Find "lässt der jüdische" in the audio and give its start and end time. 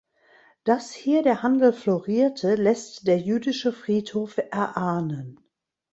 2.55-3.71